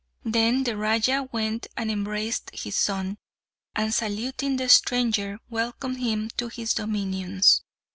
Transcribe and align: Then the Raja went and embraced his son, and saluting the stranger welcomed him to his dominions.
Then 0.25 0.63
the 0.63 0.75
Raja 0.75 1.29
went 1.31 1.67
and 1.77 1.91
embraced 1.91 2.49
his 2.55 2.75
son, 2.75 3.19
and 3.75 3.93
saluting 3.93 4.57
the 4.57 4.67
stranger 4.67 5.39
welcomed 5.51 5.99
him 5.99 6.31
to 6.37 6.47
his 6.47 6.73
dominions. 6.73 7.61